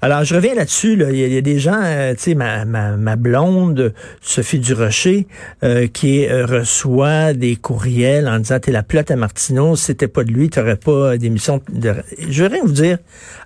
[0.00, 0.96] Alors, je reviens là-dessus.
[0.96, 1.10] Là.
[1.10, 5.26] Il, y a, des gens, euh, tu sais, ma, ma, ma, blonde, Sophie Durocher,
[5.62, 10.08] euh, qui euh, reçoit des courriels en disant T'es la plotte à Martineau, si c'était
[10.08, 11.94] pas de lui, t'aurais pas d'émission de.
[12.26, 12.98] Je veux rien vous dire.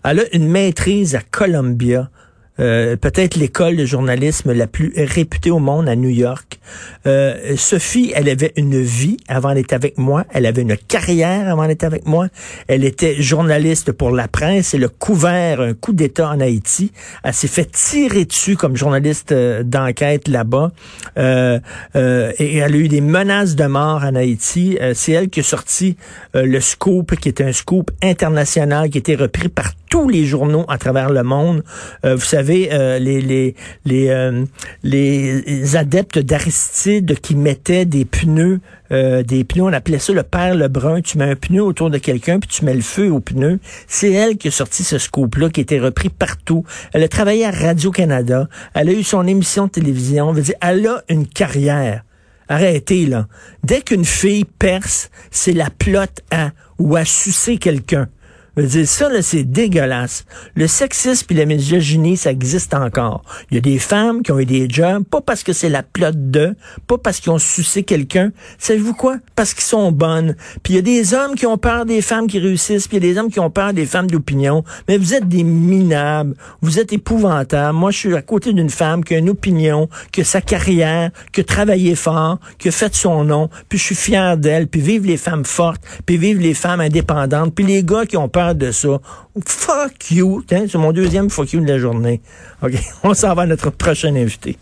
[0.05, 2.11] Elle a une maîtrise à Columbia
[2.59, 6.59] euh, peut-être l'école de journalisme la plus réputée au monde à New York.
[7.07, 10.25] Euh, Sophie, elle avait une vie avant d'être avec moi.
[10.33, 12.29] Elle avait une carrière avant d'être avec moi.
[12.69, 14.75] Elle était journaliste pour la presse.
[14.75, 16.93] Elle a couvert un coup d'État en Haïti.
[17.23, 20.73] Elle s'est fait tirer dessus comme journaliste euh, d'enquête là-bas.
[21.19, 21.61] Euh,
[21.95, 24.79] et elle a eu des menaces de mort en Haïti.
[24.95, 25.97] C'est elle qui a sorti
[26.35, 30.67] le scoop, qui est un scoop international, qui a été repris par tous les journaux
[30.69, 31.63] à travers le monde.
[32.05, 33.55] vous savez, euh, les, les,
[33.87, 34.45] les, euh,
[34.83, 38.61] les adeptes d'Aristide qui mettaient des pneus,
[38.93, 41.01] euh, des pneus, on appelait ça le père Lebrun.
[41.01, 43.59] Tu mets un pneu autour de quelqu'un, puis tu mets le feu au pneu.
[43.87, 46.63] C'est elle qui a sorti ce scoop-là, qui été repris partout.
[46.93, 48.49] Elle a travaillé à Radio-Canada.
[48.75, 50.35] Elle a eu son émission de télévision.
[50.35, 52.03] dire, elle a une carrière.
[52.51, 53.29] Arrêtez, là.
[53.65, 58.09] Dès qu'une fille perce, c'est la plotte à ou à sucer quelqu'un.
[58.57, 60.25] Je veux dire, ça, c'est dégueulasse.
[60.55, 63.23] Le sexisme et la misogynie, ça existe encore.
[63.51, 65.83] Il y a des femmes qui ont eu des jobs, pas parce que c'est la
[65.83, 66.55] plotte d'eux,
[66.87, 68.33] pas parce qu'ils ont sucé quelqu'un.
[68.59, 69.19] Savez-vous quoi?
[69.35, 70.37] Parce qu'ils sont bonnes.
[70.63, 73.05] Puis il y a des hommes qui ont peur des femmes qui réussissent, puis il
[73.05, 74.65] y a des hommes qui ont peur des femmes d'opinion.
[74.89, 76.35] Mais vous êtes des minables.
[76.63, 77.77] Vous êtes épouvantables.
[77.77, 81.11] Moi, je suis à côté d'une femme qui a une opinion, qui a sa carrière,
[81.31, 84.81] qui a travaillé fort, qui a fait son nom, puis je suis fier d'elle, puis
[84.81, 88.46] vive les femmes fortes, puis vive les femmes indépendantes, puis les gars qui ont peur
[88.55, 89.01] de ça.
[89.45, 90.45] Fuck you.
[90.49, 92.21] C'est mon deuxième fuck you de la journée.
[92.63, 94.59] OK, on s'en va à notre prochain invité.